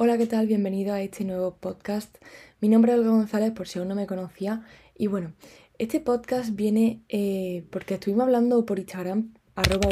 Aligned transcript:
Hola, 0.00 0.16
¿qué 0.16 0.28
tal? 0.28 0.46
Bienvenido 0.46 0.94
a 0.94 1.02
este 1.02 1.24
nuevo 1.24 1.56
podcast. 1.56 2.18
Mi 2.60 2.68
nombre 2.68 2.92
es 2.92 2.98
Olga 3.00 3.10
González, 3.10 3.50
por 3.50 3.66
si 3.66 3.80
aún 3.80 3.88
no 3.88 3.96
me 3.96 4.06
conocía. 4.06 4.62
Y 4.96 5.08
bueno, 5.08 5.32
este 5.76 5.98
podcast 5.98 6.54
viene 6.54 7.02
eh, 7.08 7.64
porque 7.70 7.94
estuvimos 7.94 8.22
hablando 8.22 8.64
por 8.64 8.78
Instagram, 8.78 9.34
arroba 9.56 9.88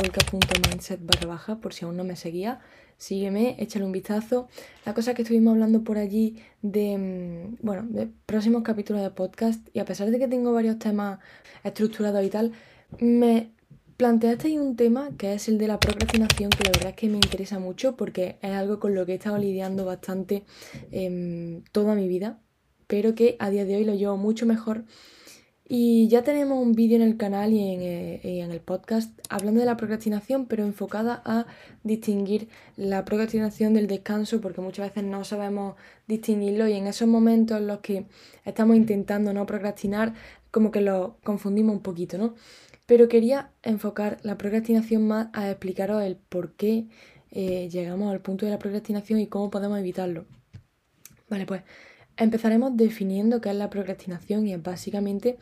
barra 1.00 1.27
baja, 1.27 1.58
por 1.58 1.74
si 1.74 1.84
aún 1.84 1.96
no 1.96 2.04
me 2.04 2.14
seguía. 2.14 2.61
Sígueme, 2.96 3.56
échale 3.58 3.84
un 3.84 3.90
vistazo. 3.90 4.46
La 4.84 4.95
cosa 4.95 5.12
que 5.12 5.22
estuvimos 5.22 5.54
hablando 5.54 5.82
por 5.82 5.99
allí 5.99 6.41
de, 6.63 6.99
mm, 6.99 7.67
bueno, 7.67 7.85
de 7.88 8.09
próximos 8.27 8.63
capítulos 8.63 9.03
de 9.03 9.11
podcast 9.11 9.69
y 9.73 9.81
a 9.81 9.85
pesar 9.87 10.13
de 10.13 10.21
que 10.21 10.29
tengo 10.29 10.53
varios 10.53 10.79
temas 10.79 11.19
estructurados 11.65 12.25
y 12.25 12.31
tal, 12.31 12.53
me 13.01 13.56
Planteaste 13.97 14.49
ahí 14.49 14.58
un 14.58 14.76
tema 14.76 15.08
que 15.17 15.33
es 15.33 15.49
el 15.49 15.56
de 15.56 15.69
la 15.69 15.81
procrastinación, 15.81 16.51
que 16.51 16.65
la 16.65 16.70
verdad 16.70 16.91
es 16.91 16.96
que 16.96 17.09
me 17.09 17.16
interesa 17.16 17.59
mucho 17.59 17.96
porque 17.96 18.37
es 18.42 18.51
algo 18.51 18.78
con 18.78 18.95
lo 18.95 19.06
que 19.06 19.12
he 19.12 19.15
estado 19.15 19.38
lidiando 19.38 19.87
bastante 19.87 20.45
em, 20.92 21.62
toda 21.73 21.95
mi 21.95 22.06
vida, 22.06 22.38
pero 22.86 23.14
que 23.14 23.36
a 23.38 23.48
día 23.48 23.64
de 23.64 23.77
hoy 23.77 23.84
lo 23.84 23.95
llevo 23.95 24.19
mucho 24.19 24.45
mejor. 24.45 24.84
Y 25.69 26.09
ya 26.09 26.22
tenemos 26.22 26.62
un 26.62 26.74
vídeo 26.74 26.96
en 26.96 27.02
el 27.02 27.16
canal 27.16 27.52
y 27.55 27.59
en, 27.59 27.80
eh, 27.80 28.20
en, 28.42 28.52
el 28.52 28.60
podcast 28.60 29.19
hablando 29.30 29.60
de 29.60 29.66
la 29.66 29.78
procrastinación, 29.78 30.47
pero 30.47 30.62
enfocada 30.62 31.22
a 31.24 31.47
distinguir 31.83 32.48
la 32.77 33.05
procrastinación 33.05 33.72
del 33.72 33.86
descanso, 33.86 34.42
porque 34.42 34.60
muchas 34.60 34.91
veces 34.91 35.05
no 35.05 35.24
sabemos 35.24 35.74
distinguirlo 36.06 36.69
y 36.69 36.74
en 36.74 36.86
esos 36.86 37.08
momentos 37.08 37.58
en 37.58 37.66
los 37.66 37.80
que 37.80 38.06
estamos 38.44 38.77
intentando 38.77 39.33
no 39.33 39.47
procrastinar, 39.47 40.12
como 40.50 40.70
que 40.70 40.83
lo 40.83 41.16
confundimos 41.24 41.74
un 41.74 41.83
poquito, 41.83 42.16
¿no? 42.16 42.34
Pero 42.86 43.08
quería 43.08 43.52
enfocar 43.62 44.18
la 44.22 44.38
procrastinación 44.38 45.06
más 45.06 45.28
a 45.32 45.50
explicaros 45.50 46.02
el 46.02 46.16
por 46.16 46.52
qué 46.54 46.86
eh, 47.30 47.68
llegamos 47.68 48.12
al 48.12 48.20
punto 48.20 48.46
de 48.46 48.52
la 48.52 48.58
procrastinación 48.58 49.20
y 49.20 49.27
cómo 49.27 49.50
podemos 49.50 49.78
evitarlo. 49.78 50.24
Vale, 51.28 51.46
pues 51.46 51.62
empezaremos 52.16 52.77
definiendo 52.77 53.41
qué 53.41 53.50
es 53.50 53.56
la 53.56 53.70
procrastinación 53.70 54.46
y 54.46 54.55
es 54.55 54.62
básicamente 54.62 55.38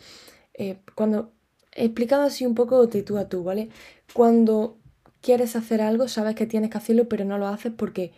eh, 0.54 0.78
cuando, 0.94 1.32
explicado 1.72 2.22
así 2.22 2.46
un 2.46 2.54
poco 2.54 2.86
de 2.86 3.02
tú 3.02 3.18
a 3.18 3.28
tú, 3.28 3.44
¿vale? 3.44 3.68
Cuando 4.12 4.78
quieres 5.20 5.56
hacer 5.56 5.82
algo, 5.82 6.08
sabes 6.08 6.34
que 6.34 6.46
tienes 6.46 6.70
que 6.70 6.78
hacerlo, 6.78 7.08
pero 7.08 7.24
no 7.24 7.38
lo 7.38 7.48
haces 7.48 7.72
porque 7.76 8.12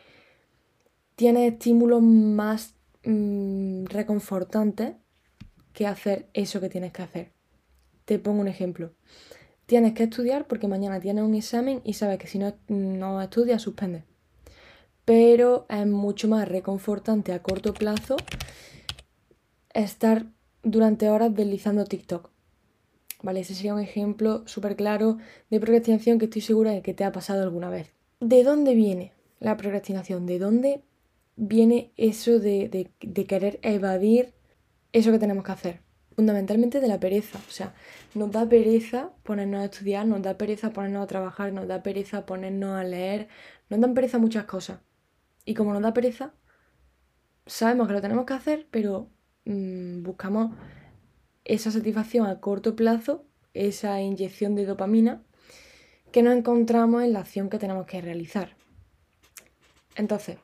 tienes 1.17 1.53
estímulos 1.53 2.03
más 2.03 2.75
mm, 3.05 3.87
reconfortantes 3.87 4.95
que 5.73 5.87
hacer 5.87 6.29
eso 6.33 6.61
que 6.61 6.69
tienes 6.69 6.93
que 6.93 7.03
hacer. 7.03 7.36
Te 8.07 8.21
pongo 8.21 8.41
un 8.41 8.49
ejemplo. 8.49 8.93
Tienes 9.67 9.95
que 9.95 10.05
estudiar 10.05 10.47
porque 10.47 10.69
mañana 10.69 11.01
tienes 11.01 11.25
un 11.25 11.35
examen 11.35 11.81
y 11.85 11.95
sabes 11.95 12.19
que 12.19 12.29
si 12.29 12.39
no, 12.39 12.55
no 12.69 13.21
estudias, 13.21 13.61
suspendes. 13.61 14.05
Pero 15.05 15.67
es 15.69 15.87
mucho 15.87 16.29
más 16.29 16.49
reconfortante 16.49 17.33
a 17.33 17.43
corto 17.43 17.75
plazo 17.75 18.17
estar 19.75 20.27
durante 20.63 21.11
horas 21.11 21.35
deslizando 21.35 21.85
TikTok. 21.85 22.31
¿Vale? 23.23 23.41
Ese 23.41 23.57
sería 23.57 23.75
un 23.75 23.81
ejemplo 23.81 24.47
súper 24.47 24.77
claro 24.77 25.19
de 25.51 25.59
procrastinación 25.59 26.21
que 26.21 26.27
estoy 26.27 26.43
segura 26.43 26.71
de 26.71 26.83
que 26.83 26.95
te 26.95 27.03
ha 27.03 27.11
pasado 27.11 27.43
alguna 27.43 27.71
vez. 27.71 27.93
¿De 28.21 28.45
dónde 28.45 28.77
viene 28.77 29.13
la 29.41 29.57
procrastinación? 29.57 30.27
¿De 30.27 30.39
dónde 30.39 30.85
viene 31.35 31.91
eso 31.97 32.39
de, 32.39 32.89
de 33.01 33.27
querer 33.27 33.59
evadir 33.63 34.33
eso 34.93 35.11
que 35.11 35.19
tenemos 35.19 35.43
que 35.43 35.53
hacer? 35.53 35.86
Fundamentalmente 36.17 36.81
de 36.81 36.89
la 36.89 36.99
pereza. 36.99 37.39
O 37.47 37.51
sea, 37.51 37.75
nos 38.15 38.33
da 38.33 38.49
pereza 38.49 39.13
ponernos 39.23 39.61
a 39.61 39.67
estudiar, 39.67 40.07
nos 40.07 40.23
da 40.23 40.37
pereza 40.39 40.73
ponernos 40.73 41.05
a 41.05 41.07
trabajar, 41.07 41.53
nos 41.53 41.69
da 41.69 41.83
pereza 41.83 42.27
ponernos 42.27 42.81
a 42.81 42.85
leer, 42.85 43.29
nos 43.69 43.81
dan 43.81 43.95
pereza 43.95 44.19
muchas 44.19 44.47
cosas. 44.47 44.81
Y 45.45 45.55
como 45.55 45.73
nos 45.75 45.83
da 45.83 45.93
pereza, 45.93 46.35
sabemos 47.47 47.87
que 47.87 47.93
lo 47.93 48.01
tenemos 48.01 48.25
que 48.25 48.35
hacer, 48.35 48.67
pero 48.71 49.11
mm, 49.45 50.03
buscamos 50.03 50.57
esa 51.45 51.71
satisfacción 51.71 52.27
a 52.27 52.41
corto 52.41 52.75
plazo, 52.75 53.27
esa 53.55 54.01
inyección 54.01 54.55
de 54.55 54.67
dopamina 54.67 55.23
que 56.13 56.23
no 56.23 56.33
encontramos 56.33 57.03
en 57.03 57.13
la 57.13 57.21
acción 57.21 57.51
que 57.51 57.59
tenemos 57.59 57.87
que 57.87 58.01
realizar. 58.01 58.57
Entonces, 59.97 60.39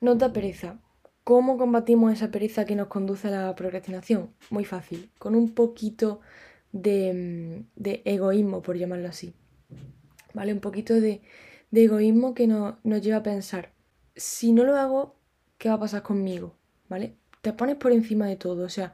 nos 0.00 0.18
da 0.18 0.32
pereza. 0.32 0.80
¿Cómo 1.26 1.58
combatimos 1.58 2.12
esa 2.12 2.30
pereza 2.30 2.64
que 2.66 2.76
nos 2.76 2.86
conduce 2.86 3.26
a 3.26 3.32
la 3.32 3.54
procrastinación? 3.56 4.30
Muy 4.48 4.64
fácil, 4.64 5.10
con 5.18 5.34
un 5.34 5.56
poquito 5.56 6.20
de, 6.70 7.66
mm, 7.74 7.82
egoísmo, 8.04 8.62
por 8.62 8.76
llamarlo 8.76 9.08
así. 9.08 9.34
¿Vale? 10.34 10.52
Un 10.52 10.60
poquito 10.60 10.94
de, 10.94 11.22
egoísmo 11.72 12.32
que 12.32 12.46
nos 12.46 13.02
lleva 13.02 13.16
a 13.18 13.22
pensar, 13.24 13.72
si 14.14 14.52
no 14.52 14.62
lo 14.62 14.76
hago, 14.76 15.16
¿qué 15.58 15.68
va 15.68 15.74
a 15.74 15.80
pasar 15.80 16.02
conmigo? 16.04 16.54
¿Vale? 16.88 17.16
Te 17.42 17.52
pones 17.52 17.74
por 17.74 17.90
encima 17.90 18.28
de 18.28 18.36
todo, 18.36 18.64
o 18.64 18.68
sea, 18.68 18.92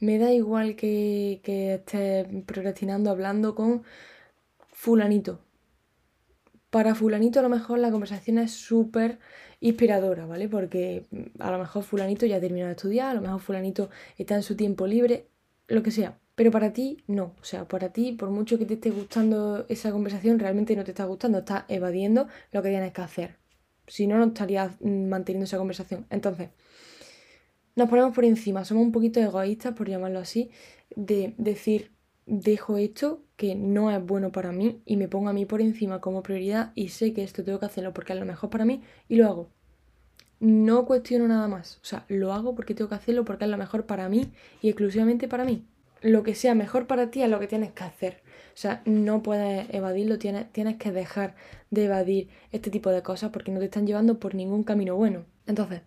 me 0.00 0.18
da 0.18 0.32
igual 0.32 0.74
que, 0.74 1.40
que 1.44 1.74
estés 1.74 2.26
procrastinando 2.44 3.08
hablando 3.10 3.54
con 3.54 3.84
fulanito. 4.72 5.40
Para 6.70 6.94
fulanito 6.94 7.40
a 7.40 7.42
lo 7.42 7.48
mejor 7.48 7.78
la 7.78 7.90
conversación 7.90 8.38
es 8.38 8.52
súper 8.52 9.18
inspiradora, 9.60 10.26
¿vale? 10.26 10.48
Porque 10.48 11.06
mm, 11.10 11.40
a 11.42 11.50
lo 11.50 11.58
mejor 11.58 11.82
fulanito 11.82 12.26
ya 12.26 12.36
ha 12.36 12.40
terminado 12.40 12.68
de 12.68 12.76
estudiar, 12.76 13.10
a 13.10 13.14
lo 13.14 13.22
mejor 13.22 13.40
fulanito 13.40 13.90
está 14.16 14.34
en 14.34 14.42
su 14.42 14.56
tiempo 14.56 14.86
libre, 14.86 15.28
lo 15.66 15.82
que 15.82 15.90
sea. 15.90 16.18
Pero 16.34 16.50
para 16.50 16.72
ti 16.72 16.98
no, 17.06 17.34
o 17.40 17.44
sea, 17.44 17.66
para 17.66 17.92
ti, 17.92 18.12
por 18.12 18.30
mucho 18.30 18.58
que 18.58 18.64
te 18.66 18.74
esté 18.74 18.90
gustando 18.90 19.66
esa 19.68 19.90
conversación, 19.90 20.38
realmente 20.38 20.76
no 20.76 20.84
te 20.84 20.92
está 20.92 21.04
gustando, 21.04 21.38
estás 21.38 21.64
evadiendo 21.68 22.28
lo 22.52 22.62
que 22.62 22.68
tienes 22.68 22.92
que 22.92 23.02
hacer. 23.02 23.36
Si 23.86 24.06
no, 24.06 24.18
no 24.18 24.26
estarías 24.26 24.72
mm, 24.80 25.08
manteniendo 25.08 25.44
esa 25.44 25.58
conversación. 25.58 26.06
Entonces, 26.10 26.50
nos 27.74 27.88
ponemos 27.88 28.14
por 28.14 28.24
encima, 28.24 28.64
somos 28.64 28.84
un 28.84 28.92
poquito 28.92 29.20
egoístas, 29.20 29.74
por 29.74 29.88
llamarlo 29.88 30.18
así, 30.18 30.50
de 30.94 31.34
decir, 31.38 31.92
dejo 32.26 32.76
esto 32.76 33.22
que 33.38 33.54
no 33.54 33.90
es 33.90 34.04
bueno 34.04 34.32
para 34.32 34.52
mí 34.52 34.82
y 34.84 34.98
me 34.98 35.08
pongo 35.08 35.30
a 35.30 35.32
mí 35.32 35.46
por 35.46 35.62
encima 35.62 36.02
como 36.02 36.22
prioridad 36.22 36.72
y 36.74 36.88
sé 36.88 37.14
que 37.14 37.22
esto 37.22 37.42
tengo 37.42 37.58
que 37.58 37.66
hacerlo 37.66 37.94
porque 37.94 38.12
es 38.12 38.18
lo 38.18 38.26
mejor 38.26 38.50
para 38.50 38.66
mí 38.66 38.82
y 39.08 39.16
lo 39.16 39.26
hago. 39.26 39.48
No 40.40 40.84
cuestiono 40.84 41.26
nada 41.26 41.48
más, 41.48 41.78
o 41.82 41.84
sea, 41.84 42.04
lo 42.08 42.34
hago 42.34 42.54
porque 42.54 42.74
tengo 42.74 42.90
que 42.90 42.96
hacerlo 42.96 43.24
porque 43.24 43.44
es 43.44 43.50
lo 43.50 43.56
mejor 43.56 43.86
para 43.86 44.10
mí 44.10 44.32
y 44.60 44.68
exclusivamente 44.68 45.28
para 45.28 45.46
mí. 45.46 45.64
Lo 46.02 46.22
que 46.22 46.34
sea 46.34 46.54
mejor 46.54 46.86
para 46.86 47.10
ti 47.10 47.22
es 47.22 47.30
lo 47.30 47.40
que 47.40 47.48
tienes 47.48 47.72
que 47.72 47.84
hacer. 47.84 48.22
O 48.54 48.56
sea, 48.60 48.82
no 48.84 49.22
puedes 49.22 49.72
evadirlo, 49.72 50.18
tienes, 50.18 50.52
tienes 50.52 50.76
que 50.76 50.92
dejar 50.92 51.34
de 51.70 51.86
evadir 51.86 52.28
este 52.52 52.70
tipo 52.70 52.90
de 52.90 53.02
cosas 53.02 53.30
porque 53.30 53.50
no 53.50 53.60
te 53.60 53.64
están 53.64 53.86
llevando 53.86 54.18
por 54.20 54.34
ningún 54.34 54.62
camino 54.62 54.96
bueno. 54.96 55.24
Entonces, 55.46 55.82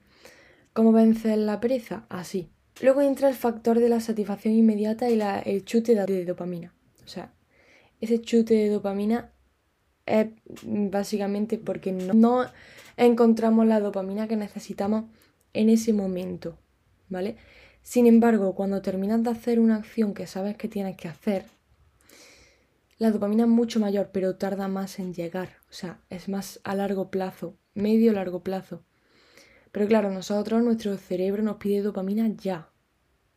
¿cómo 0.74 0.92
vencer 0.92 1.38
la 1.38 1.60
pereza? 1.60 2.06
Así, 2.10 2.50
Luego 2.82 3.02
entra 3.02 3.30
el 3.30 3.36
factor 3.36 3.80
de 3.80 3.90
la 3.90 4.00
satisfacción 4.00 4.56
inmediata 4.56 5.10
y 5.10 5.20
el 5.46 5.66
chute 5.66 5.94
de 5.94 6.26
dopamina. 6.26 6.74
O 7.04 7.08
sea, 7.08 7.32
ese 8.02 8.22
chute 8.22 8.56
de 8.56 8.70
dopamina 8.70 9.32
es 10.06 10.28
básicamente 10.64 11.58
porque 11.58 11.92
no, 11.92 12.46
encontramos 12.98 13.66
la 13.68 13.80
dopamina 13.80 14.28
que 14.28 14.36
necesitamos 14.36 15.06
en 15.54 15.70
ese 15.70 15.94
momento, 15.94 16.58
¿vale? 17.10 17.38
Sin 17.84 18.08
embargo, 18.08 18.54
cuando 18.56 18.82
terminas 18.82 19.24
de 19.24 19.30
hacer 19.32 19.60
una 19.60 19.78
acción 19.78 20.14
que 20.14 20.28
sabes 20.28 20.58
que 20.58 20.68
tienes 20.68 20.98
que 20.98 21.08
hacer, 21.08 21.46
la 22.98 23.10
dopamina 23.10 23.44
es 23.44 23.50
mucho 23.50 23.80
mayor, 23.80 24.12
pero 24.14 24.36
tarda 24.36 24.68
más 24.68 25.00
en 25.00 25.14
llegar. 25.14 25.58
O 25.70 25.74
sea, 25.74 26.00
es 26.10 26.30
más 26.30 26.60
a 26.64 26.76
largo 26.76 27.10
plazo, 27.10 27.58
medio 27.74 28.14
largo 28.14 28.44
plazo. 28.44 28.84
Pero 29.72 29.88
claro, 29.88 30.12
nosotros, 30.12 30.62
nuestro 30.64 30.96
cerebro 30.98 31.42
nos 31.42 31.58
pide 31.58 31.82
dopamina 31.82 32.28
ya. 32.28 32.70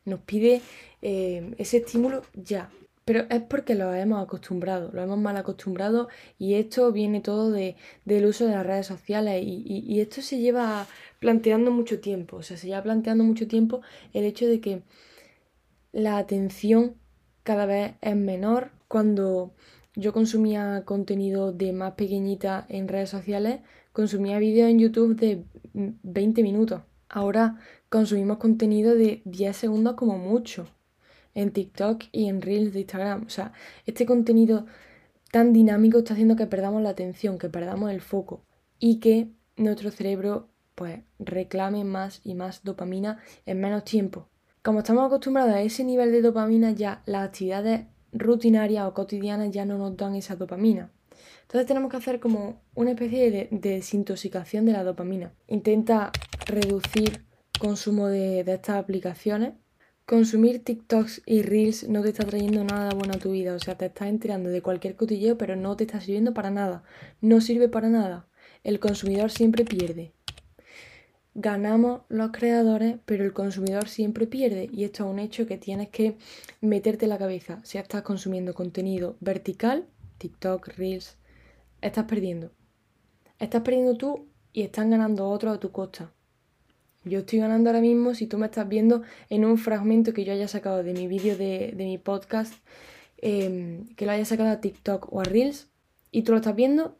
Nos 0.03 0.19
pide 0.19 0.61
eh, 1.01 1.55
ese 1.57 1.77
estímulo 1.77 2.21
ya. 2.35 2.69
Pero 3.05 3.25
es 3.29 3.41
porque 3.43 3.75
lo 3.75 3.93
hemos 3.93 4.23
acostumbrado, 4.23 4.89
lo 4.91 5.03
hemos 5.03 5.19
mal 5.19 5.37
acostumbrado 5.37 6.09
y 6.39 6.55
esto 6.55 6.91
viene 6.91 7.21
todo 7.21 7.51
de, 7.51 7.75
del 8.03 8.25
uso 8.25 8.47
de 8.47 8.53
las 8.53 8.65
redes 8.65 8.87
sociales 8.87 9.43
y, 9.45 9.63
y, 9.63 9.99
esto 10.01 10.23
se 10.23 10.39
lleva 10.39 10.87
planteando 11.19 11.69
mucho 11.69 11.99
tiempo, 11.99 12.37
o 12.37 12.41
sea, 12.43 12.57
se 12.57 12.65
lleva 12.67 12.81
planteando 12.81 13.23
mucho 13.23 13.47
tiempo 13.47 13.81
el 14.13 14.25
hecho 14.25 14.47
de 14.47 14.59
que 14.59 14.81
la 15.91 16.17
atención 16.17 16.95
cada 17.43 17.67
vez 17.67 17.93
es 18.01 18.15
menor. 18.15 18.71
Cuando 18.87 19.53
yo 19.95 20.11
consumía 20.13 20.83
contenido 20.85 21.51
de 21.51 21.73
más 21.73 21.93
pequeñita 21.93 22.65
en 22.69 22.87
redes 22.87 23.09
sociales, 23.11 23.61
consumía 23.93 24.39
vídeos 24.39 24.69
en 24.69 24.79
YouTube 24.79 25.15
de 25.15 25.45
20 25.73 26.43
minutos. 26.43 26.81
Ahora 27.09 27.59
consumimos 27.89 28.37
contenido 28.39 28.95
de 28.95 29.21
10 29.25 29.55
segundos 29.55 29.95
como 29.95 30.17
mucho 30.17 30.67
en 31.35 31.51
TikTok 31.51 32.05
y 32.11 32.27
en 32.27 32.41
Reels 32.41 32.73
de 32.73 32.79
Instagram. 32.79 33.25
O 33.27 33.29
sea, 33.29 33.53
este 33.85 34.05
contenido 34.05 34.65
tan 35.31 35.53
dinámico 35.53 35.99
está 35.99 36.13
haciendo 36.13 36.35
que 36.35 36.47
perdamos 36.47 36.81
la 36.81 36.89
atención, 36.89 37.37
que 37.37 37.49
perdamos 37.49 37.91
el 37.91 38.01
foco 38.01 38.43
y 38.79 38.99
que 38.99 39.29
nuestro 39.57 39.91
cerebro 39.91 40.49
pues 40.73 41.01
reclame 41.19 41.83
más 41.83 42.21
y 42.23 42.35
más 42.35 42.63
dopamina 42.63 43.19
en 43.45 43.59
menos 43.59 43.83
tiempo. 43.83 44.27
Como 44.61 44.79
estamos 44.79 45.05
acostumbrados 45.05 45.53
a 45.53 45.61
ese 45.61 45.83
nivel 45.83 46.11
de 46.11 46.21
dopamina, 46.21 46.71
ya 46.71 47.03
las 47.05 47.27
actividades 47.27 47.85
rutinarias 48.11 48.85
o 48.87 48.93
cotidianas 48.93 49.51
ya 49.51 49.65
no 49.65 49.77
nos 49.77 49.95
dan 49.95 50.15
esa 50.15 50.35
dopamina. 50.35 50.91
Entonces 51.43 51.67
tenemos 51.67 51.91
que 51.91 51.97
hacer 51.97 52.19
como 52.19 52.61
una 52.73 52.91
especie 52.91 53.29
de, 53.29 53.47
desintoxicación 53.51 54.65
de 54.65 54.73
la 54.73 54.83
dopamina. 54.83 55.33
Intenta 55.47 56.11
reducir 56.47 57.25
consumo 57.59 58.07
de, 58.07 58.43
de 58.43 58.53
estas 58.53 58.77
aplicaciones 58.77 59.53
Consumir 60.05 60.63
TikToks 60.63 61.23
y 61.25 61.41
Reels 61.41 61.89
no 61.89 62.03
te 62.03 62.09
está 62.09 62.25
trayendo 62.25 62.63
nada 62.63 62.93
bueno 62.93 63.15
a 63.15 63.17
tu 63.17 63.31
vida, 63.31 63.55
o 63.55 63.59
sea, 63.59 63.75
te 63.75 63.87
estás 63.87 64.07
enterando 64.07 64.51
de 64.51 64.61
cualquier 64.61 64.95
cotilleo, 64.95 65.35
pero 65.35 65.55
no 65.55 65.75
te 65.75 65.85
está 65.85 65.99
sirviendo 65.99 66.31
para 66.31 66.51
nada. 66.51 66.83
No 67.21 67.41
sirve 67.41 67.69
para 67.69 67.89
nada. 67.89 68.27
El 68.63 68.79
consumidor 68.79 69.31
siempre 69.31 69.65
pierde. 69.65 70.11
Ganamos 71.33 72.01
los 72.07 72.29
creadores, 72.31 72.97
pero 73.07 73.23
el 73.23 73.33
consumidor 73.33 73.89
siempre 73.89 74.27
pierde. 74.27 74.69
Y 74.71 74.83
esto 74.83 75.05
es 75.05 75.11
un 75.11 75.17
hecho 75.17 75.47
que 75.47 75.57
tienes 75.57 75.89
que 75.89 76.17
meterte 76.61 77.05
en 77.05 77.09
la 77.09 77.17
cabeza. 77.17 77.59
Si 77.63 77.79
estás 77.79 78.03
consumiendo 78.03 78.53
contenido 78.53 79.17
vertical, 79.21 79.87
TikTok, 80.19 80.67
Reels, 80.77 81.17
estás 81.81 82.05
perdiendo. 82.05 82.51
Estás 83.39 83.63
perdiendo 83.63 83.97
tú 83.97 84.27
y 84.53 84.61
están 84.61 84.91
ganando 84.91 85.27
otros 85.27 85.57
a 85.57 85.59
tu 85.59 85.71
costa. 85.71 86.14
Yo 87.05 87.19
estoy 87.19 87.39
ganando 87.39 87.69
ahora 87.69 87.81
mismo 87.81 88.15
si 88.15 88.25
tú 88.25 88.39
me 88.39 88.47
estás 88.47 88.67
viendo 88.67 89.03
en 89.29 89.45
un 89.45 89.59
fragmento 89.59 90.11
que 90.11 90.25
yo 90.25 90.33
haya 90.33 90.47
sacado 90.47 90.83
de 90.83 90.93
mi 90.93 91.07
vídeo 91.07 91.37
de, 91.37 91.73
mi 91.77 91.99
podcast, 91.99 92.53
em, 93.17 93.87
que 93.95 94.05
lo 94.07 94.11
haya 94.11 94.25
sacado 94.25 94.49
a 94.49 94.59
TikTok 94.59 95.13
o 95.13 95.21
a 95.21 95.23
Reels, 95.23 95.69
y 96.11 96.23
tú 96.23 96.31
lo 96.31 96.39
estás 96.39 96.55
viendo, 96.55 96.97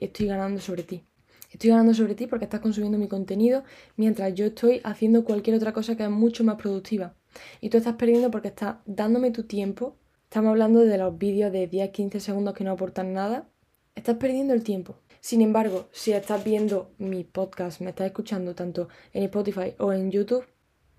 estoy 0.00 0.26
ganando 0.26 0.60
sobre 0.60 0.82
ti. 0.82 1.04
Estoy 1.52 1.70
ganando 1.70 1.94
sobre 1.94 2.14
ti 2.14 2.26
porque 2.26 2.44
estás 2.44 2.60
consumiendo 2.60 2.98
mi 2.98 3.08
contenido 3.08 3.64
mientras 3.96 4.34
yo 4.34 4.46
estoy 4.46 4.80
haciendo 4.84 5.24
cualquier 5.24 5.56
otra 5.56 5.72
cosa 5.72 5.96
que 5.96 6.02
es 6.02 6.10
mucho 6.10 6.44
más 6.44 6.56
productiva. 6.56 7.14
Y 7.60 7.70
tú 7.70 7.78
estás 7.78 7.94
perdiendo 7.94 8.30
porque 8.30 8.48
estás 8.48 8.76
dándome 8.86 9.30
tu 9.30 9.44
tiempo. 9.44 9.96
Estamos 10.24 10.50
hablando 10.50 10.80
de 10.80 10.98
los 10.98 11.16
vídeos 11.16 11.52
de 11.52 11.70
10-15 11.70 12.18
segundos 12.20 12.54
que 12.54 12.64
no 12.64 12.72
aportan 12.72 13.12
nada. 13.12 13.48
Estás 13.94 14.16
perdiendo 14.16 14.52
el 14.52 14.62
tiempo. 14.62 14.96
Sin 15.20 15.42
embargo, 15.42 15.88
si 15.92 16.12
estás 16.12 16.44
viendo 16.44 16.90
mi 16.98 17.24
podcast, 17.24 17.80
me 17.80 17.90
estás 17.90 18.06
escuchando 18.06 18.54
tanto 18.54 18.88
en 19.12 19.24
Spotify 19.24 19.74
o 19.78 19.92
en 19.92 20.10
YouTube, 20.10 20.46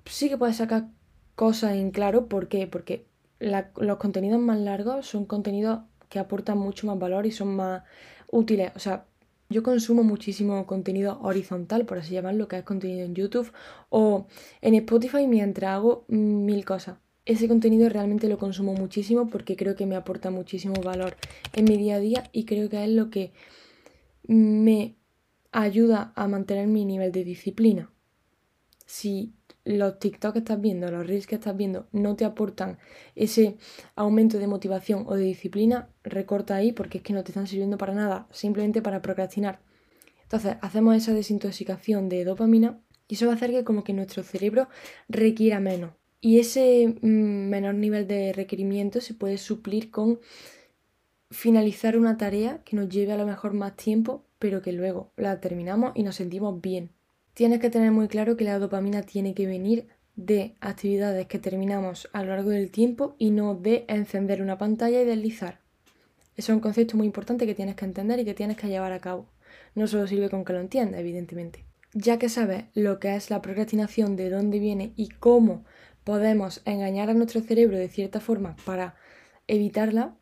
sí 0.06 0.30
que 0.30 0.38
puedes 0.38 0.57
sacar 0.57 0.88
cosas 1.36 1.75
en 1.75 1.92
claro. 1.92 2.27
¿Por 2.27 2.48
qué? 2.48 2.68
Porque 2.68 3.07
los 3.39 3.98
contenidos 3.98 4.39
más 4.39 4.60
largos 4.60 5.07
son 5.07 5.25
contenidos 5.25 5.81
que 6.10 6.19
aportan 6.19 6.57
mucho 6.57 6.88
más 6.88 7.00
valor 7.00 7.25
y 7.25 7.31
son 7.31 7.56
más 7.56 7.83
útiles. 8.31 8.71
O 8.75 8.80
sea, 8.80 9.06
yo 9.50 9.63
consumo 9.63 10.04
muchísimo 10.04 10.65
contenido 10.68 11.19
horizontal, 11.22 11.86
por 11.86 11.98
así 11.98 12.13
llamarlo, 12.13 12.48
que 12.48 12.57
es 12.57 12.63
contenido 12.63 13.06
en 13.06 13.15
YouTube 13.15 13.51
o 13.89 14.27
en 14.62 14.75
Spotify 14.75 15.27
mientras 15.27 15.72
hago 15.72 16.06
mil 16.07 16.65
cosas. 16.65 16.98
Ese 17.25 17.48
contenido 17.48 17.89
realmente 17.89 18.27
lo 18.27 18.38
consumo 18.38 18.74
muchísimo 18.74 19.27
porque 19.30 19.56
creo 19.56 19.75
que 19.75 19.86
me 19.86 19.95
aporta 19.95 20.30
muchísimo 20.31 20.81
valor 20.83 21.15
en 21.54 21.65
mi 21.65 21.77
día 21.77 21.95
a 21.95 22.00
día 22.00 22.24
y 22.31 22.45
creo 22.45 22.69
que 22.69 22.83
es 22.83 22.89
lo 22.89 23.10
que 23.10 23.31
me 24.30 24.96
ayuda 25.52 26.14
a 26.16 26.28
mantener 26.28 26.68
mi 26.68 26.86
nivel 26.86 27.12
de 27.12 27.24
disciplina. 27.24 27.92
Si 28.86 29.34
los 29.66 30.00
TikTok 30.00 30.34
que 30.34 30.40
estás 30.40 30.62
viendo, 30.62 30.90
los 30.92 31.06
Reels 31.06 31.26
que 31.26 31.36
estás 31.36 31.58
viendo, 31.58 31.88
no 31.92 32.16
te 32.16 32.26
aportan 32.26 32.78
ese 33.16 33.58
aumento 33.96 34.38
de 34.38 34.48
motivación 34.48 35.06
o 35.08 35.16
de 35.16 35.24
disciplina, 35.24 35.90
recorta 36.04 36.56
ahí 36.56 36.72
porque 36.72 37.00
es 37.00 37.04
que 37.04 37.14
no 37.14 37.24
te 37.24 37.31
están 37.31 37.48
sirviendo 37.48 37.78
para 37.78 37.94
nada, 37.94 38.28
simplemente 38.31 38.84
para 38.84 39.02
procrastinar. 39.02 39.62
Entonces, 40.24 40.58
hacemos 40.62 40.96
esa 40.96 41.14
desintoxicación 41.14 42.08
de 42.08 42.24
dopamina 42.24 42.80
y 43.08 43.16
eso 43.16 43.25
va 43.25 43.34
a 43.34 43.36
hacer 43.36 43.50
que 43.50 43.64
como 43.64 43.84
que 43.84 43.94
nuestro 43.94 44.22
cerebro 44.22 44.70
requiera 45.08 45.60
menos. 45.60 45.94
Y 46.22 46.38
ese 46.40 47.00
mm, 47.02 47.50
menor 47.50 47.74
nivel 47.75 48.08
de 48.08 48.32
requerimiento 48.34 49.02
se 49.02 49.16
puede 49.16 49.40
suplir 49.40 49.90
con 49.90 50.20
finalizar 51.31 51.98
una 51.98 52.18
tarea 52.18 52.62
que 52.64 52.76
nos 52.76 52.90
lleve 52.90 53.14
a 53.14 53.18
lo 53.18 53.26
mejor 53.26 53.54
más 53.54 53.76
tiempo, 53.76 54.26
pero 54.40 54.62
que 54.62 54.72
luego 54.72 55.12
la 55.16 55.40
terminamos 55.40 55.92
y 55.96 56.04
nos 56.04 56.16
sentimos 56.16 56.60
bien. 56.62 56.92
Tienes 57.34 57.60
que 57.60 57.70
tener 57.70 57.92
muy 57.92 58.08
claro 58.08 58.36
que 58.36 58.44
la 58.44 58.60
dopamina 58.60 59.04
tiene 59.04 59.34
que 59.34 59.46
venir 59.46 59.88
de 60.16 60.56
actividades 60.60 61.28
que 61.28 61.40
terminamos 61.40 62.10
a 62.12 62.24
lo 62.24 62.30
largo 62.30 62.50
del 62.50 62.72
tiempo 62.72 63.16
y 63.18 63.31
no 63.31 63.56
de 63.56 63.86
encender 63.88 64.42
una 64.42 64.58
pantalla 64.58 65.02
y 65.02 65.06
deslizar. 65.06 65.60
Eso 66.36 66.52
es 66.52 66.56
un 66.56 66.62
concepto 66.62 66.98
muy 66.98 67.06
importante 67.06 67.46
que 67.46 67.56
tienes 67.56 67.75
que 67.75 67.86
entender 67.86 68.20
y 68.20 68.25
que 68.25 68.34
tienes 68.34 68.58
que 68.58 68.68
llevar 68.68 68.92
a 68.92 69.00
cabo. 69.00 69.28
No 69.75 69.88
solo 69.88 70.08
sirve 70.08 70.30
con 70.30 70.44
que 70.44 70.54
lo 70.54 70.60
entiendas, 70.60 71.00
evidentemente. 71.00 71.66
Ya 71.94 72.20
que 72.20 72.30
sabes 72.30 72.66
lo 72.74 73.00
que 73.00 73.16
es 73.16 73.30
la 73.30 73.42
procrastinación, 73.42 74.16
de 74.16 74.30
dónde 74.30 74.60
viene 74.60 74.94
y 74.96 75.10
cómo 75.10 75.64
podemos 76.04 76.62
engañar 76.66 77.10
a 77.10 77.14
nuestro 77.14 77.42
cerebro 77.42 77.78
de 77.78 77.90
cierta 77.90 78.20
forma 78.20 78.56
para 78.66 78.96
evitarla, 79.48 80.16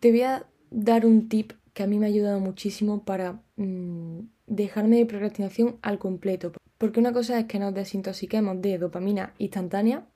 te 0.00 0.10
voy 0.10 0.22
a 0.22 0.46
dar 0.70 1.06
un 1.06 1.28
tip 1.28 1.52
que 1.72 1.82
a 1.82 1.86
mí 1.86 1.98
me 1.98 2.06
ha 2.06 2.08
ayudado 2.08 2.40
muchísimo 2.40 3.04
para 3.04 3.42
mm, 3.56 4.20
dejarme 4.46 4.96
de 4.96 5.06
procrastinación 5.06 5.78
al 5.82 5.98
completo. 5.98 6.52
Porque 6.78 7.00
una 7.00 7.12
cosa 7.12 7.38
es 7.38 7.46
que 7.46 7.58
nos 7.58 7.74
desintoxiquemos 7.74 8.60
de 8.60 8.78
dopamina 8.78 9.34
instantánea, 9.38 10.06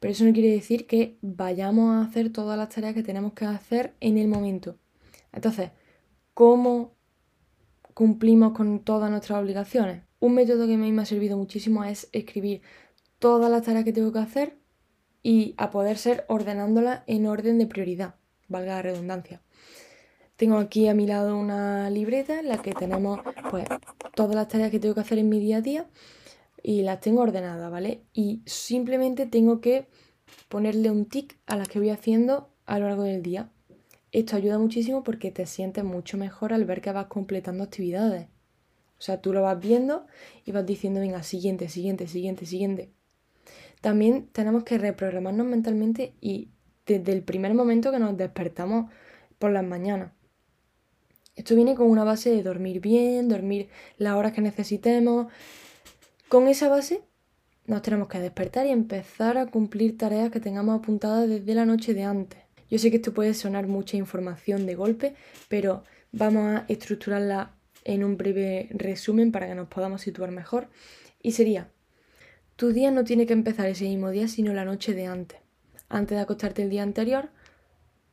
pero 0.00 0.12
eso 0.12 0.24
no 0.24 0.32
quiere 0.32 0.50
decir 0.50 0.86
que 0.86 1.18
vayamos 1.20 1.94
a 1.94 2.02
hacer 2.02 2.32
todas 2.32 2.58
las 2.58 2.68
tareas 2.68 2.94
que 2.94 3.02
tenemos 3.02 3.32
que 3.34 3.44
hacer 3.44 3.94
en 4.00 4.18
el 4.18 4.28
momento. 4.28 4.78
Entonces, 5.32 5.70
¿cómo 6.34 6.94
cumplimos 7.94 8.52
con 8.52 8.80
todas 8.80 9.10
nuestras 9.10 9.40
obligaciones? 9.40 10.02
Un 10.18 10.34
método 10.34 10.66
que 10.66 10.74
a 10.74 10.78
mí 10.78 10.92
me 10.92 11.02
ha 11.02 11.06
servido 11.06 11.36
muchísimo 11.36 11.84
es 11.84 12.08
escribir 12.12 12.62
todas 13.18 13.50
las 13.50 13.62
tareas 13.62 13.84
que 13.84 13.92
tengo 13.92 14.12
que 14.12 14.18
hacer 14.18 14.58
y 15.22 15.54
a 15.56 15.70
poder 15.70 15.98
ser 15.98 16.24
ordenándolas 16.28 17.02
en 17.06 17.26
orden 17.26 17.58
de 17.58 17.66
prioridad 17.66 18.16
valga 18.52 18.76
la 18.76 18.82
redundancia. 18.82 19.42
Tengo 20.36 20.58
aquí 20.58 20.88
a 20.88 20.94
mi 20.94 21.06
lado 21.06 21.36
una 21.36 21.90
libreta 21.90 22.40
en 22.40 22.48
la 22.48 22.62
que 22.62 22.72
tenemos 22.72 23.20
pues 23.50 23.64
todas 24.14 24.34
las 24.34 24.48
tareas 24.48 24.70
que 24.70 24.80
tengo 24.80 24.94
que 24.94 25.00
hacer 25.00 25.18
en 25.18 25.28
mi 25.28 25.40
día 25.40 25.58
a 25.58 25.60
día 25.60 25.86
y 26.62 26.82
las 26.82 27.00
tengo 27.00 27.22
ordenadas, 27.22 27.70
¿vale? 27.70 28.02
Y 28.12 28.42
simplemente 28.46 29.26
tengo 29.26 29.60
que 29.60 29.88
ponerle 30.48 30.90
un 30.90 31.06
tic 31.06 31.38
a 31.46 31.56
las 31.56 31.68
que 31.68 31.78
voy 31.78 31.90
haciendo 31.90 32.50
a 32.66 32.78
lo 32.78 32.88
largo 32.88 33.02
del 33.02 33.22
día. 33.22 33.50
Esto 34.12 34.36
ayuda 34.36 34.58
muchísimo 34.58 35.02
porque 35.02 35.30
te 35.30 35.46
sientes 35.46 35.84
mucho 35.84 36.18
mejor 36.18 36.52
al 36.52 36.64
ver 36.64 36.80
que 36.80 36.92
vas 36.92 37.06
completando 37.06 37.64
actividades. 37.64 38.28
O 38.98 39.04
sea, 39.04 39.20
tú 39.20 39.32
lo 39.32 39.42
vas 39.42 39.58
viendo 39.58 40.06
y 40.44 40.52
vas 40.52 40.64
diciendo, 40.64 41.00
venga, 41.00 41.22
siguiente, 41.22 41.68
siguiente, 41.68 42.06
siguiente, 42.06 42.46
siguiente. 42.46 42.92
También 43.80 44.28
tenemos 44.32 44.62
que 44.62 44.78
reprogramarnos 44.78 45.46
mentalmente 45.46 46.14
y 46.20 46.50
desde 46.86 47.12
el 47.12 47.22
primer 47.22 47.54
momento 47.54 47.90
que 47.90 47.98
nos 47.98 48.16
despertamos 48.16 48.90
por 49.38 49.52
las 49.52 49.64
mañanas. 49.64 50.12
Esto 51.34 51.54
viene 51.54 51.74
con 51.74 51.88
una 51.88 52.04
base 52.04 52.30
de 52.30 52.42
dormir 52.42 52.80
bien, 52.80 53.28
dormir 53.28 53.68
las 53.96 54.14
horas 54.14 54.32
que 54.32 54.42
necesitemos. 54.42 55.32
Con 56.28 56.46
esa 56.48 56.68
base 56.68 57.02
nos 57.66 57.82
tenemos 57.82 58.08
que 58.08 58.18
despertar 58.18 58.66
y 58.66 58.70
empezar 58.70 59.38
a 59.38 59.46
cumplir 59.46 59.96
tareas 59.96 60.30
que 60.30 60.40
tengamos 60.40 60.78
apuntadas 60.78 61.28
desde 61.28 61.54
la 61.54 61.64
noche 61.64 61.94
de 61.94 62.02
antes. 62.02 62.40
Yo 62.68 62.78
sé 62.78 62.90
que 62.90 62.96
esto 62.96 63.14
puede 63.14 63.34
sonar 63.34 63.66
mucha 63.66 63.96
información 63.96 64.66
de 64.66 64.74
golpe, 64.74 65.14
pero 65.48 65.84
vamos 66.10 66.44
a 66.60 66.64
estructurarla 66.68 67.54
en 67.84 68.04
un 68.04 68.16
breve 68.16 68.68
resumen 68.72 69.32
para 69.32 69.46
que 69.46 69.54
nos 69.54 69.68
podamos 69.68 70.02
situar 70.02 70.30
mejor. 70.30 70.68
Y 71.22 71.32
sería, 71.32 71.70
tu 72.56 72.72
día 72.72 72.90
no 72.90 73.04
tiene 73.04 73.26
que 73.26 73.32
empezar 73.32 73.66
ese 73.68 73.84
mismo 73.84 74.10
día, 74.10 74.28
sino 74.28 74.52
la 74.52 74.64
noche 74.64 74.94
de 74.94 75.06
antes 75.06 75.41
antes 75.92 76.16
de 76.16 76.22
acostarte 76.22 76.62
el 76.62 76.70
día 76.70 76.82
anterior, 76.82 77.28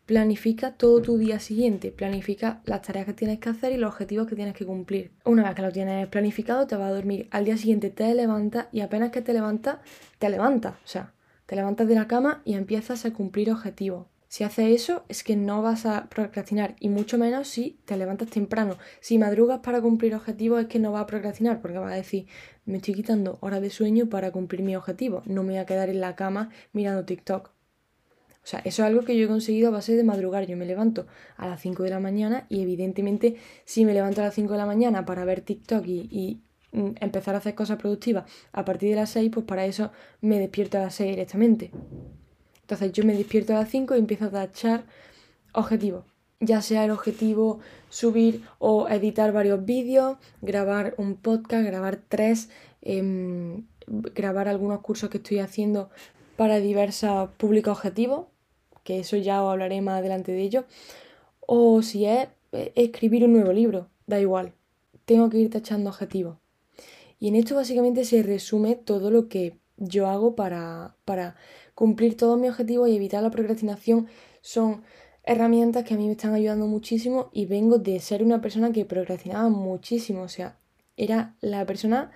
planifica 0.06 0.74
todo 0.74 1.02
tu 1.02 1.18
día 1.18 1.40
siguiente, 1.40 1.92
planifica 1.92 2.62
las 2.66 2.82
tareas 2.82 3.06
que 3.06 3.14
tienes 3.14 3.40
que 3.40 3.50
hacer 3.50 3.72
y 3.74 3.78
los 3.78 3.92
objetivos 3.92 4.28
que 4.28 4.36
tienes 4.36 4.56
que 4.56 4.66
cumplir. 4.66 5.12
Una 5.24 5.44
vez 5.44 5.56
que 5.56 5.62
lo 5.62 5.72
tienes 5.72 6.08
planificado, 6.08 6.66
te 6.68 6.76
vas 6.76 6.90
a 6.90 6.96
dormir. 6.96 7.28
Al 7.32 7.46
día 7.46 7.58
siguiente 7.58 7.90
te 7.90 8.14
levantas 8.16 8.68
y 8.72 8.82
apenas 8.82 9.12
que 9.12 9.22
te 9.22 9.34
levantas, 9.34 9.78
te 10.18 10.30
levantas. 10.30 10.74
O 10.84 10.88
sea, 10.88 11.14
te 11.46 11.56
levantas 11.56 11.88
de 11.88 11.96
la 11.96 12.08
cama 12.08 12.42
y 12.44 12.56
empiezas 12.56 13.06
a 13.06 13.14
cumplir 13.14 13.52
objetivos. 13.52 14.08
Si 14.28 14.44
haces 14.44 14.82
eso, 14.82 15.06
es 15.10 15.24
que 15.24 15.36
no 15.36 15.62
vas 15.62 15.86
a 15.86 16.10
procrastinar 16.10 16.76
y 16.80 16.90
mucho 16.90 17.18
menos 17.18 17.48
si 17.48 17.80
te 17.86 17.96
levantas 17.96 18.30
temprano. 18.30 18.78
Si 19.02 19.18
madrugas 19.20 19.60
para 19.60 19.82
cumplir 19.82 20.16
objetivos, 20.16 20.62
es 20.62 20.68
que 20.68 20.80
no 20.80 20.92
vas 20.92 21.04
a 21.04 21.08
procrastinar 21.08 21.62
porque 21.62 21.78
vas 21.78 21.94
a 21.94 21.96
decir, 21.96 22.28
me 22.66 22.78
estoy 22.78 22.96
quitando 22.96 23.38
horas 23.42 23.62
de 23.62 23.70
sueño 23.70 24.10
para 24.10 24.32
cumplir 24.32 24.62
mi 24.64 24.76
objetivo. 24.76 25.24
No 25.26 25.44
me 25.44 25.54
voy 25.54 25.58
a 25.58 25.66
quedar 25.66 25.90
en 25.90 26.02
la 26.02 26.16
cama 26.16 26.50
mirando 26.74 27.06
TikTok. 27.06 27.59
O 28.44 28.48
sea, 28.50 28.60
eso 28.60 28.82
es 28.82 28.88
algo 28.88 29.04
que 29.04 29.18
yo 29.18 29.26
he 29.26 29.28
conseguido 29.28 29.68
a 29.68 29.72
base 29.72 29.96
de 29.96 30.04
madrugar. 30.04 30.48
Yo 30.48 30.58
me 30.58 30.66
levanto 30.66 31.08
a 31.38 31.48
las 31.48 31.62
5 31.62 31.84
de 31.84 31.90
la 31.90 32.00
mañana 32.00 32.46
y 32.50 32.62
evidentemente 32.62 33.36
si 33.66 33.86
me 33.86 33.94
levanto 33.94 34.22
a 34.22 34.26
las 34.26 34.34
5 34.34 34.54
de 34.54 34.58
la 34.58 34.66
mañana 34.66 35.06
para 35.06 35.26
ver 35.26 35.42
TikTok 35.42 35.86
y, 35.86 36.42
mm, 36.72 36.92
empezar 37.02 37.36
a 37.36 37.40
hacer 37.40 37.56
cosas 37.56 37.78
productivas 37.78 38.26
a 38.52 38.66
partir 38.66 38.90
de 38.90 38.96
las 38.96 39.12
6, 39.12 39.30
pues 39.34 39.46
para 39.46 39.66
eso 39.66 39.92
me 40.22 40.40
despierto 40.40 40.78
a 40.78 40.82
las 40.82 40.96
6 40.96 41.12
directamente. 41.12 41.72
Entonces 42.62 42.92
yo 42.94 43.04
me 43.04 43.14
despierto 43.14 43.54
a 43.54 43.60
las 43.60 43.70
5 43.70 43.96
y 43.96 44.00
empiezo 44.00 44.26
a 44.26 44.32
tachar 44.32 44.86
objetivos. 45.54 46.06
Ya 46.40 46.62
sea 46.62 46.86
el 46.86 46.92
objetivo 46.92 47.60
subir 47.90 48.44
o 48.60 48.88
editar 48.88 49.34
varios 49.34 49.66
vídeos, 49.66 50.18
grabar 50.42 50.96
un 50.98 51.16
podcast, 51.18 51.66
grabar 51.66 52.00
tres, 52.08 52.50
em, 52.82 53.66
grabar 53.88 54.48
algunos 54.48 54.80
cursos 54.80 55.10
que 55.10 55.18
estoy 55.18 55.40
haciendo 55.40 55.90
para 56.40 56.62
diversos 56.62 57.32
públicos 57.32 57.78
objetivos, 57.78 58.28
que 58.86 59.00
eso 59.00 59.18
ya 59.18 59.44
os 59.44 59.52
hablaré 59.52 59.82
más 59.82 60.00
adelante 60.00 60.32
de 60.32 60.42
ello, 60.42 60.64
O 61.42 61.82
si 61.82 62.06
es 62.06 62.30
eh, 62.54 62.72
escribir 62.76 63.26
un 63.26 63.34
nuevo 63.34 63.52
libro, 63.52 63.90
da 64.08 64.22
igual. 64.22 64.54
Tengo 65.04 65.30
que 65.30 65.38
ir 65.38 65.50
tachando 65.50 65.90
objetivos. 65.90 66.38
Y 67.20 67.28
en 67.28 67.36
esto 67.36 67.56
básicamente 67.56 68.06
se 68.06 68.24
resume 68.24 68.78
todo 68.78 69.12
lo 69.12 69.28
que 69.28 69.58
yo 69.76 70.08
hago 70.08 70.36
para, 70.36 70.96
para 71.04 71.36
cumplir 71.76 72.16
todos 72.16 72.40
mis 72.40 72.52
objetivos 72.52 72.88
y 72.88 72.96
evitar 72.96 73.22
la 73.22 73.32
procrastinación. 73.32 74.08
Son 74.40 74.84
herramientas 75.24 75.84
que 75.84 75.96
a 75.96 75.98
mí 75.98 76.06
me 76.06 76.14
están 76.14 76.34
ayudando 76.36 76.68
muchísimo 76.68 77.30
y 77.34 77.48
vengo 77.48 77.80
de 77.80 78.00
ser 78.00 78.24
una 78.24 78.40
persona 78.40 78.72
que 78.72 78.86
procrastinaba 78.86 79.50
muchísimo. 79.50 80.22
O 80.22 80.30
sea, 80.30 80.58
era 80.96 81.36
la 81.42 81.66
persona 81.66 82.12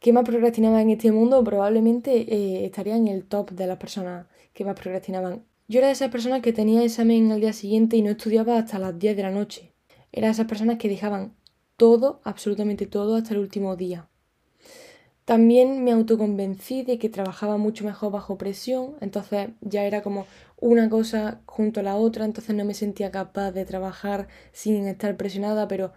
que 0.00 0.12
más 0.12 0.24
procrastinaba 0.24 0.82
en 0.82 0.90
este 0.90 1.12
mundo. 1.12 1.42
Probablemente 1.44 2.34
eh, 2.34 2.64
estaría 2.64 2.96
en 2.96 3.08
el 3.08 3.24
top 3.24 3.50
de 3.50 3.66
las 3.66 3.78
personas 3.78 4.26
que 4.54 4.64
más 4.64 4.74
procrastinaban. 4.74 5.44
Yo 5.68 5.78
era 5.78 5.88
de 5.88 5.92
esas 5.92 6.10
personas 6.10 6.40
que 6.40 6.52
tenía 6.52 6.82
examen 6.82 7.30
al 7.30 7.40
día 7.40 7.52
siguiente 7.52 7.96
y 7.96 8.02
no 8.02 8.10
estudiaba 8.10 8.58
hasta 8.58 8.78
las 8.78 8.98
10 8.98 9.16
de 9.16 9.22
la 9.22 9.30
noche. 9.30 9.72
Era 10.12 10.28
de 10.28 10.32
esas 10.32 10.46
personas 10.46 10.78
que 10.78 10.88
dejaban 10.88 11.34
todo, 11.76 12.20
absolutamente 12.24 12.86
todo, 12.86 13.16
hasta 13.16 13.34
el 13.34 13.40
último 13.40 13.76
día. 13.76 14.08
También 15.28 15.84
me 15.84 15.92
autoconvencí 15.92 16.84
de 16.84 16.98
que 16.98 17.10
trabajaba 17.10 17.58
mucho 17.58 17.84
mejor 17.84 18.10
bajo 18.10 18.38
presión, 18.38 18.94
entonces 19.02 19.50
ya 19.60 19.84
era 19.84 20.02
como 20.02 20.24
una 20.58 20.88
cosa 20.88 21.42
junto 21.44 21.80
a 21.80 21.82
la 21.82 21.96
otra, 21.96 22.24
entonces 22.24 22.56
no 22.56 22.64
me 22.64 22.72
sentía 22.72 23.10
capaz 23.10 23.52
de 23.52 23.66
trabajar 23.66 24.28
sin 24.52 24.88
estar 24.88 25.18
presionada, 25.18 25.68
pero 25.68 25.92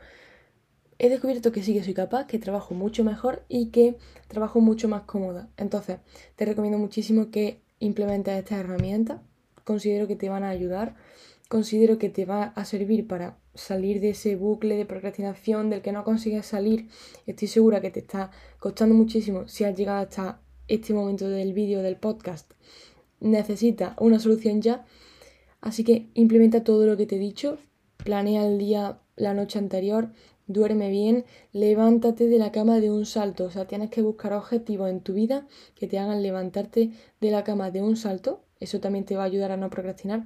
he 1.03 1.09
descubierto 1.09 1.51
que 1.51 1.63
sí 1.63 1.73
que 1.73 1.83
soy 1.83 1.95
capaz, 1.95 2.27
que 2.27 2.37
trabajo 2.37 2.75
mucho 2.75 3.03
mejor 3.03 3.43
y 3.49 3.71
que 3.71 3.97
trabajo 4.27 4.61
mucho 4.61 4.87
más 4.87 5.01
cómoda. 5.01 5.49
Entonces, 5.57 5.97
te 6.35 6.45
recomiendo 6.45 6.77
muchísimo 6.77 7.31
que 7.31 7.59
implementes 7.79 8.37
estas 8.37 8.59
herramientas, 8.59 9.19
considero 9.63 10.07
que 10.07 10.15
te 10.15 10.29
van 10.29 10.43
a 10.43 10.49
ayudar, 10.49 10.95
considero 11.49 11.97
que 11.97 12.09
te 12.09 12.25
va 12.25 12.53
a 12.55 12.65
servir 12.65 13.07
para 13.07 13.39
salir 13.55 13.99
de 13.99 14.11
ese 14.11 14.35
bucle 14.35 14.77
de 14.77 14.85
procrastinación 14.85 15.71
del 15.71 15.81
que 15.81 15.91
no 15.91 16.03
consigues 16.03 16.45
salir. 16.45 16.87
Estoy 17.25 17.47
segura 17.47 17.81
que 17.81 17.89
te 17.89 18.01
está 18.01 18.29
costando 18.59 18.93
muchísimo 18.93 19.47
si 19.47 19.63
has 19.63 19.75
llegado 19.75 20.03
hasta 20.03 20.39
este 20.67 20.93
momento 20.93 21.27
del 21.27 21.53
vídeo 21.53 21.81
del 21.81 21.97
podcast. 21.97 22.53
Necesitas 23.19 23.95
una 23.99 24.19
solución 24.19 24.61
ya. 24.61 24.85
Así 25.61 25.83
que 25.83 26.09
implementa 26.13 26.63
todo 26.63 26.85
lo 26.85 26.95
que 26.95 27.07
te 27.07 27.15
he 27.15 27.19
dicho. 27.19 27.57
Planea 27.97 28.45
el 28.45 28.59
día, 28.59 28.99
la 29.15 29.33
noche 29.33 29.57
anterior. 29.57 30.11
Duerme 30.47 30.89
bien. 30.89 31.25
Levántate 31.53 32.27
de 32.27 32.39
la 32.39 32.51
cama 32.51 32.79
de 32.79 32.91
un 32.91 33.05
salto. 33.05 33.45
O 33.45 33.51
sea, 33.51 33.65
tienes 33.65 33.89
que 33.89 34.01
buscar 34.01 34.33
objetivos 34.33 34.89
en 34.89 35.01
tu 35.01 35.13
vida 35.13 35.47
que 35.75 35.87
te 35.87 35.99
hagan 35.99 36.21
levantarte 36.23 36.91
de 37.19 37.31
la 37.31 37.43
cama 37.43 37.71
de 37.71 37.81
un 37.81 37.95
salto. 37.95 38.43
Eso 38.59 38.79
también 38.79 39.05
te 39.05 39.15
va 39.15 39.23
a 39.23 39.25
ayudar 39.25 39.51
a 39.51 39.57
no 39.57 39.69
procrastinar 39.69 40.25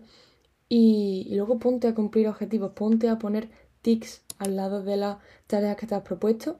y, 0.70 1.28
luego 1.36 1.60
ponte 1.60 1.88
a 1.88 1.96
cumplir 1.96 2.28
objetivos, 2.28 2.72
ponte 2.72 3.10
a 3.10 3.20
poner 3.20 3.50
tics 3.82 4.24
al 4.40 4.56
lado 4.56 4.84
de 4.84 4.98
las 4.98 5.18
tareas 5.48 5.78
que 5.78 5.88
te 5.88 5.96
has 5.96 6.04
propuesto. 6.04 6.60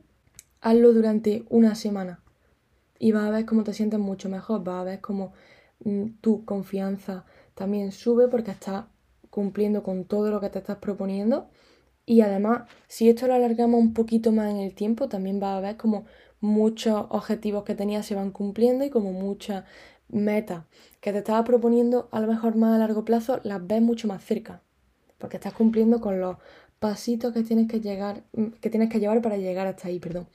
Hazlo 0.62 0.94
durante 0.94 1.46
una 1.50 1.76
semana 1.76 2.22
y 3.00 3.12
vas 3.12 3.24
a 3.26 3.32
ver 3.32 3.46
cómo 3.46 3.64
te 3.64 3.74
sientes 3.74 4.00
mucho 4.00 4.30
mejor, 4.30 4.64
vas 4.64 4.82
a 4.82 4.84
ver 4.84 5.02
cómo 5.02 5.34
mm, 5.84 6.20
tu 6.22 6.46
confianza 6.46 7.26
también 7.56 7.92
sube 7.92 8.28
porque 8.28 8.52
estás 8.52 8.86
cumpliendo 9.30 9.84
con 9.84 10.06
todo 10.06 10.32
lo 10.32 10.40
que 10.40 10.50
te 10.50 10.60
estás 10.60 10.78
proponiendo. 10.78 11.50
Y 12.06 12.22
además, 12.22 12.70
si 12.88 13.10
esto 13.10 13.28
lo 13.28 13.34
alargamos 13.34 13.80
un 13.80 13.94
poquito 13.94 14.32
más 14.32 14.52
en 14.52 14.58
el 14.58 14.76
tiempo, 14.76 15.10
también 15.10 15.40
vas 15.40 15.58
a 15.58 15.62
ver 15.62 15.78
como 15.78 16.06
muchos 16.40 17.08
objetivos 17.10 17.64
que 17.64 17.76
tenías 17.76 18.06
se 18.06 18.16
van 18.16 18.32
cumpliendo 18.32 18.86
y 18.86 18.90
como 18.90 19.12
muchas 19.12 19.66
metas 20.08 20.66
que 21.02 21.12
te 21.12 21.20
estaba 21.20 21.44
proponiendo 21.44 22.08
a 22.12 22.20
lo 22.20 22.28
mejor 22.28 22.56
más 22.56 22.76
a 22.76 22.78
largo 22.78 23.06
plazo 23.06 23.40
las 23.44 23.66
ves 23.66 23.82
mucho 23.82 24.08
más 24.08 24.24
cerca, 24.24 24.62
porque 25.18 25.38
estás 25.38 25.54
cumpliendo 25.54 26.00
con 26.00 26.20
los 26.20 26.38
pasitos 26.80 27.34
que 27.34 27.44
tienes 27.44 27.68
que 27.68 27.80
llegar, 27.82 28.24
que 28.62 28.70
tienes 28.70 28.90
que 28.90 29.00
llevar 29.00 29.22
para 29.22 29.38
llegar 29.38 29.66
hasta 29.66 29.88
ahí, 29.88 30.00
perdón. 30.00 30.28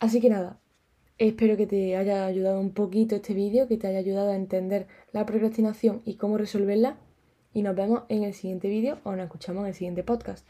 Así 0.00 0.20
que 0.20 0.30
nada, 0.30 0.60
espero 1.18 1.56
que 1.56 1.66
te 1.66 1.96
haya 1.96 2.26
ayudado 2.26 2.60
un 2.60 2.72
poquito 2.72 3.16
este 3.16 3.34
vídeo, 3.34 3.68
que 3.68 3.76
te 3.76 3.86
haya 3.86 3.98
ayudado 3.98 4.30
a 4.30 4.36
entender 4.36 4.86
la 5.12 5.26
procrastinación 5.26 6.02
y 6.04 6.14
cómo 6.16 6.38
resolverla. 6.38 6.98
Y 7.54 7.62
nos 7.62 7.74
vemos 7.74 8.02
en 8.08 8.24
el 8.24 8.34
siguiente 8.34 8.68
vídeo 8.68 8.98
o 9.04 9.12
nos 9.12 9.24
escuchamos 9.24 9.62
en 9.62 9.68
el 9.68 9.74
siguiente 9.74 10.02
podcast. 10.02 10.44